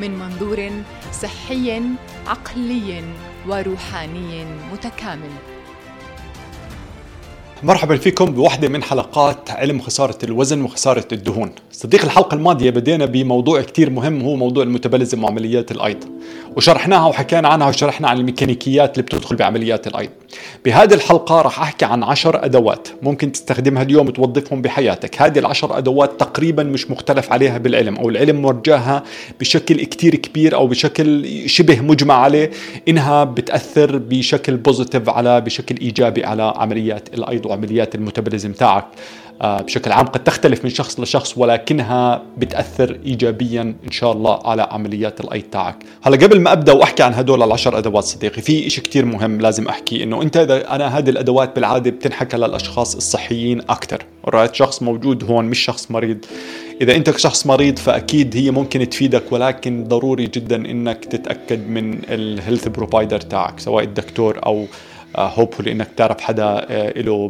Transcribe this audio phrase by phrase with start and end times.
[0.00, 0.70] من منظور
[1.12, 1.82] صحي
[2.26, 3.04] عقلي
[3.46, 5.30] وروحاني متكامل.
[7.62, 11.52] مرحبا فيكم بوحدة من حلقات علم خسارة الوزن وخسارة الدهون.
[11.72, 15.96] صديق الحلقة الماضية بدينا بموضوع كتير مهم هو موضوع الميتابوليزم وعمليات الأيض.
[16.56, 20.10] وشرحناها وحكينا عنها وشرحنا عن الميكانيكيات اللي بتدخل بعمليات الأيض.
[20.64, 25.22] بهذه الحلقة راح أحكي عن عشر أدوات ممكن تستخدمها اليوم وتوظفهم بحياتك.
[25.22, 29.02] هذه العشر أدوات تقريبا مش مختلف عليها بالعلم أو العلم مرجاها
[29.40, 32.50] بشكل كتير كبير أو بشكل شبه مجمع عليه
[32.88, 37.49] إنها بتأثر بشكل positive على بشكل إيجابي على عمليات الأيض.
[37.50, 38.86] وعمليات ال metabolism تاعك
[39.42, 44.62] آه، بشكل عام قد تختلف من شخص لشخص ولكنها بتأثر ايجابيا إن شاء الله على
[44.70, 45.76] عمليات الأيض تاعك.
[46.02, 49.68] هلا قبل ما أبدأ وأحكي عن هدول العشر أدوات صديقي في شيء كثير مهم لازم
[49.68, 55.24] أحكي إنه أنت إذا أنا هذه الأدوات بالعادة بتنحكى للأشخاص الصحيين أكثر right شخص موجود
[55.24, 56.18] هون مش شخص مريض.
[56.80, 62.17] إذا أنت شخص مريض فأكيد هي ممكن تفيدك ولكن ضروري جدا إنك تتأكد من ال
[62.17, 64.66] health provider تاعك سواء الدكتور أو
[65.16, 67.28] hopefully آه، إنك تعرف حدا آه، له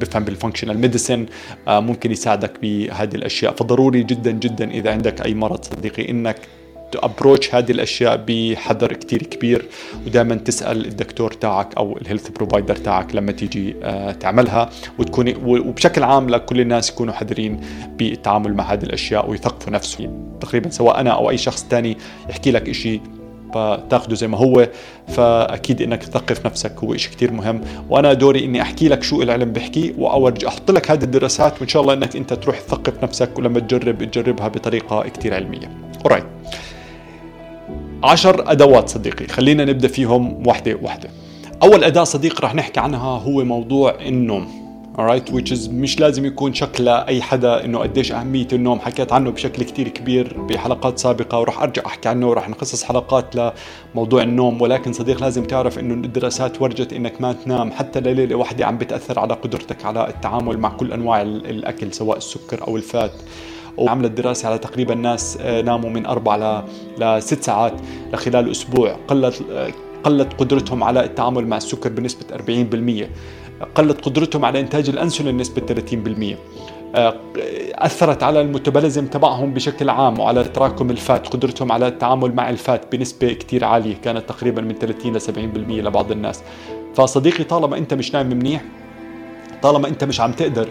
[0.00, 1.26] بفهم بال functional medicine
[1.68, 3.52] آه، ممكن يساعدك بهذه الأشياء.
[3.52, 6.36] فضروري جدا جدا إذا عندك أي مرض صديقي إنك
[6.94, 9.68] approach هذه الأشياء بحذر كتير كبير.
[10.06, 13.76] ودائما تسأل الدكتور تاعك أو ال health provider تاعك لما تيجي
[14.20, 14.70] تعملها.
[14.98, 17.60] وتكون وبشكل عام لكل الناس يكونوا حذرين
[17.98, 20.38] بالتعامل مع هذه الأشياء ويثقفوا نفسهم.
[20.40, 21.96] تقريبا سواء أنا أو أي شخص ثاني
[22.30, 23.00] يحكي لك شيء
[23.54, 24.68] فتاخده زي ما هو
[25.08, 27.60] فأكيد إنك تثقف نفسك هو شيء كثير مهم.
[27.90, 31.82] وأنا دوري إني أحكي لك شو العلم بيحكي وأورج أحط لك هذه الدراسات وإن شاء
[31.82, 35.70] الله إنك أنت تروح تثقف نفسك ولما تجرب تجربها بطريقة كثير علمية.
[36.04, 36.24] اورايت
[38.04, 41.10] عشر أدوات صديقي خلينا نبدأ فيهم واحدة واحدة.
[41.62, 44.63] أول أداة صديق رح نحكي عنها هو موضوع النوم.
[44.98, 48.80] Alright which is مش لازم يكون شكله اي حدا إنه قديش أهمية النوم.
[48.80, 53.52] حكيت عنه بشكل كتير كبير بحلقات سابقة وراح أرجع أحكي عنه وراح نخصص حلقات
[53.94, 54.62] لموضوع النوم.
[54.62, 57.72] ولكن صديق لازم تعرف إنه الدراسات ورجت إنك ما تنام.
[57.72, 62.68] حتى لليله واحدة عم بتأثر على قدرتك على التعامل مع كل أنواع الأكل سواء السكر
[62.68, 63.12] أو الفات.
[63.76, 66.64] وعملت دراسة على تقريبا ناس آه، ناموا من أربع
[66.98, 67.74] لست ساعات
[68.12, 68.96] لخلال أسبوع.
[69.08, 69.72] قلت آه،
[70.04, 73.08] قلت قدرتهم على التعامل مع السكر بنسبة 40%
[73.74, 76.36] قلت قدرتهم على إنتاج الأنسولين نسبة 30%
[76.94, 77.14] آه،
[77.74, 81.28] أثرت على الميتابوليزم تبعهم بشكل عام وعلى تراكم الفات.
[81.28, 85.28] قدرتهم على التعامل مع الفات بنسبة كتير عالية كانت تقريبا من 30 ل 70%
[85.80, 86.42] لبعض الناس.
[86.94, 88.62] فصديقي طالما أنت مش نايم منيح
[89.64, 90.68] طالما انت مش عم تقدر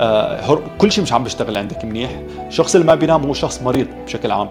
[0.00, 2.10] آه كل شيء مش عم بيشتغل عندك منيح.
[2.48, 4.48] الشخص اللي ما بينام هو شخص مريض بشكل عام.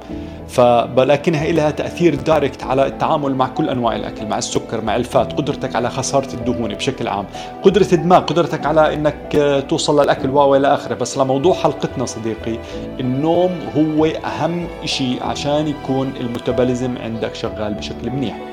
[0.48, 5.76] فلكنها لها تأثير دايركت على التعامل مع كل أنواع الأكل مع السكر مع الفات قدرتك
[5.76, 7.26] على خسارة الدهون بشكل عام
[7.64, 10.96] قدرة الدماغ قدرتك على إنك آه، توصل للأكل و إلى آخره.
[10.96, 12.60] بس لموضوع حلقتنا صديقي
[13.00, 18.51] النوم هو أهم شيء عشان يكون الميتابوليزم عندك شغال بشكل منيح.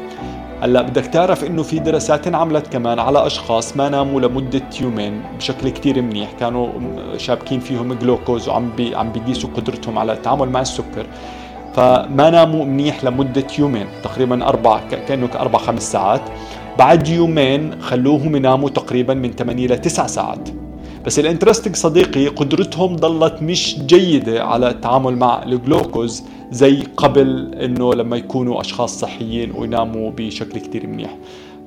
[0.63, 5.69] هلا بدك تعرف إنه في دراسات انعملت كمان على أشخاص ما ناموا لمدة يومين بشكل
[5.69, 6.33] كتير منيح.
[6.41, 6.69] كانوا
[7.17, 11.07] شابكين فيهم جلوكوز وعم بي عم بيقيسوا قدرتهم على التعامل مع السكر.
[11.75, 16.23] فما ناموا منيح لمدة يومين تقريبا أربع كأنه أربع خمس ساعات.
[16.79, 20.49] بعد يومين خلوهم يناموا تقريبا من 8 ل 9 ساعات.
[21.09, 27.95] بس ال interesting صديقي قدرتهم ضلت مش جيدة على التعامل مع الجلوكوز زي قبل إنه
[27.95, 31.17] لما يكونوا أشخاص صحيين ويناموا بشكل كتير منيح.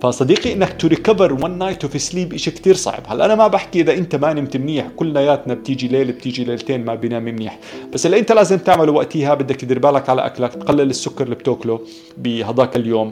[0.01, 3.03] فصديقي إنك to recover one night of sleep شيء كثير صعب.
[3.07, 6.95] هلا أنا ما بحكي إذا أنت ما نمت منيح كلياتنا بتيجي ليله بتيجي ليلتين ما
[6.95, 7.59] بينام منيح.
[7.93, 11.79] بس اللي أنت لازم تعمله وقتها بدك تدير بالك على أكلك تقلل السكر اللي بتأكله
[12.17, 13.11] بهذاك اليوم.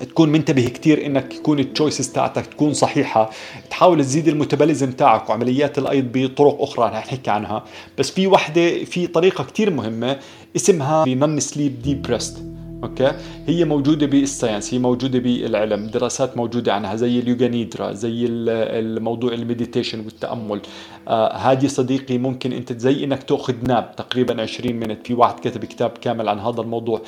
[0.00, 3.30] تكون منتبه كتير إنك يكون ال choices تاعتك تكون صحيحة.
[3.70, 7.64] تحاول تزيد ال metabolism تاعك وعمليات الأيض بطرق أخرى رح نحكي عنها.
[7.98, 10.18] بس في وحدة في طريقة كتير مهمة
[10.56, 12.44] اسمها non sleep deep rest
[12.84, 13.12] okay؟
[13.46, 18.26] هي موجودة بال science هي موجودة بالعلم دراسات موجودة عنها زي ال yoga nidra زي
[18.28, 20.60] الموضوع ال meditation والتأمل.
[21.08, 25.64] آه هذه صديقي ممكن أنت زي إنك تأخذ nap تقريبا 20 minute في واحد كتب
[25.64, 27.02] كتاب كامل عن هذا الموضوع.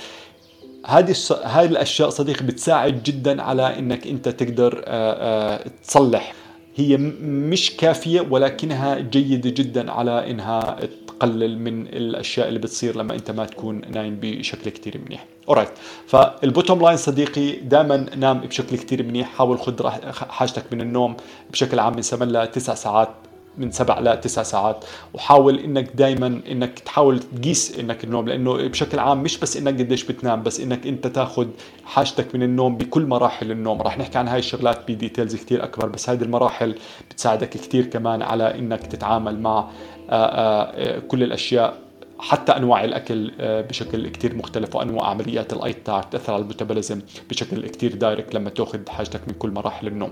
[0.86, 6.34] هذه هاي الأشياء صديقي بتساعد جدا على إنك أنت تقدر آه، آه، تصلح.
[6.76, 13.30] هي مش كافية ولكنها جيدة جدا على إنها تقلل من الأشياء اللي بتصير لما أنت
[13.30, 15.24] ما تكون نايم بشكل كتير منيح.
[15.48, 15.68] alright
[16.06, 19.28] فال bottom line صديقي دائما نام بشكل كتير منيح.
[19.28, 21.16] حاول خذ حاجتك من النوم
[21.50, 23.08] بشكل عام من 8 ل 9 ساعات
[23.58, 24.84] من سبع ل تسع ساعات.
[25.14, 30.04] وحاول إنك دائما إنك تحاول تقيس إنك النوم لأنه بشكل عام مش بس إنك قديش
[30.04, 31.46] بتنام بس إنك أنت تاخذ
[31.84, 33.82] حاجتك من النوم بكل مراحل النوم.
[33.82, 36.74] راح نحكي عن هاي الشغلات ب details كثير أكبر بس هذه المراحل
[37.10, 39.66] بتساعدك كثير كمان على إنك تتعامل مع آآ
[40.10, 41.85] آآ كل الأشياء
[42.18, 47.00] حتى أنواع الأكل آه، بشكل كتير مختلف وأنواع عمليات الأيض تاعك تاثر على ال metabolism
[47.30, 50.10] بشكل كتير direct لما تأخذ حاجتك من كل مراحل النوم.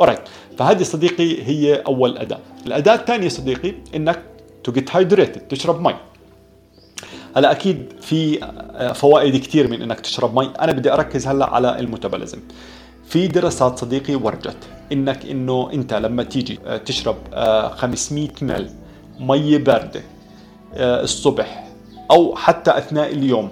[0.00, 0.20] alright
[0.58, 2.38] فهذه صديقي هي أول أداة.
[2.66, 4.22] الأداة الثانية صديقي إنك
[4.64, 5.94] to get hydrated تشرب مي.
[7.36, 10.50] هلا أكيد في آه، فوائد كثير من إنك تشرب مي.
[10.60, 12.38] أنا بدي أركز هلا على ال metabolism.
[13.06, 14.56] في دراسات صديقي ورجت
[14.92, 17.16] إنك إنه أنت لما تيجي آه، تشرب
[17.74, 18.70] 500 ml
[19.20, 20.02] مي باردة
[20.76, 21.68] الصبح
[22.10, 23.50] أو حتى أثناء اليوم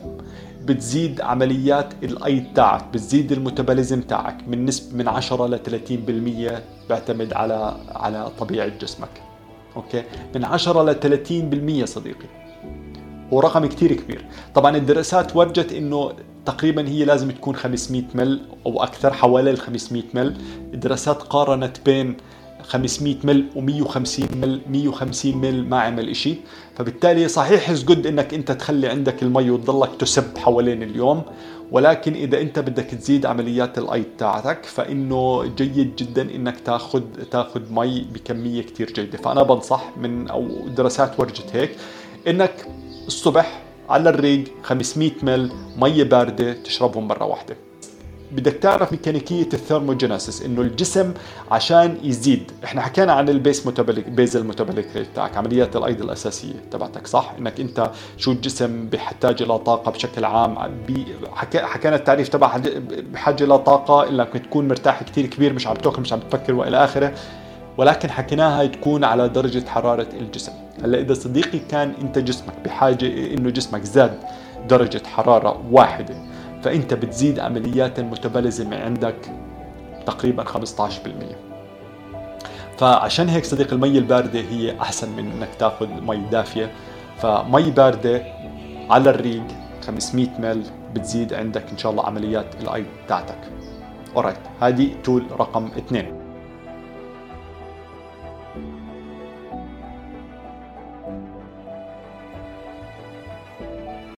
[0.65, 7.77] بتزيد عمليات الأي تاعك بتزيد الميتابوليزم تاعك من نسبة من 10 ل 30% بيعتمد على
[7.89, 9.23] على طبيعة جسمك.
[9.77, 10.03] أوكي؟
[10.35, 12.27] من 10 ل 30% صديقي.
[13.31, 14.27] ورقم كتير كبير.
[14.55, 16.13] طبعا الدراسات ورجت إنه
[16.47, 20.37] تقريبا هي لازم تكون 500 مل أو أكثر حوالي ال 500 مل.
[20.75, 22.17] الدراسات قارنت بين
[22.63, 26.37] 500 مل و150 مل 150 مل ما عمل إشي.
[26.77, 31.23] فبالتالي صحيح is good إنك أنت تخلي عندك المي وتضلك ت sip حوالين اليوم.
[31.71, 38.01] ولكن إذا أنت بدك تزيد عمليات الأيض تاعتك فإنه جيد جدا إنك تاخذ تاخذ مي
[38.01, 39.19] بكمية كثير جيدة.
[39.19, 41.77] فأنا بنصح من أو دراسات ورجت هيك
[42.29, 42.67] إنك
[43.07, 47.57] الصبح على الريق 500 ml مي باردة تشربهم مرة واحدة.
[48.33, 51.15] بدك تعرف ميكانيكية ال thermogenesis إنه الجسم
[51.51, 52.53] عشان يزيد.
[52.65, 57.35] إحنا حكينا عن ال base metabolic basal metabolic rate تاعك عمليات الأيض الأساسية تبعتك صح؟
[57.39, 60.59] إنك أنت شو الجسم بيحتاج إلى طاقة بشكل عام
[61.33, 62.61] حكي حكينا التعريف تبع
[63.13, 66.85] بحاجة إلى طاقة إنك تكون مرتاح كثير كبير مش عم تأكل مش عم تفكر وإلى
[66.85, 67.13] آخره.
[67.77, 70.53] ولكن حكيناها تكون على درجة حرارة الجسم.
[70.85, 74.19] هلأ إذا صديقي كان أنت جسمك بحاجة إنه جسمك زاد
[74.69, 76.32] درجة حرارة واحدة
[76.63, 79.17] فأنت بتزيد عمليات الميتابوليزم عندك
[80.07, 81.53] تقريبا 15%
[82.79, 86.73] فعشان هيك صديق المي الباردة هي أحسن من إنك تأخذ مي دافية.
[87.19, 88.23] فمي باردة
[88.91, 89.43] على الريق
[89.87, 90.63] 500 ml
[90.95, 93.39] بتزيد عندك إن شاء الله عمليات الأيض تاعتك
[94.17, 96.22] alright هذه tool رقم اثنين.